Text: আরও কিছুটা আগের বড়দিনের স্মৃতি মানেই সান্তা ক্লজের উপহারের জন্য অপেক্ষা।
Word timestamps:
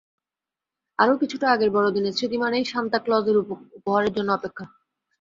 আরও 0.99 1.13
কিছুটা 1.21 1.45
আগের 1.51 1.69
বড়দিনের 1.75 2.15
স্মৃতি 2.17 2.37
মানেই 2.37 2.65
সান্তা 2.65 2.99
ক্লজের 2.99 3.35
উপহারের 3.77 4.11
জন্য 4.13 4.29
অপেক্ষা। 4.33 4.65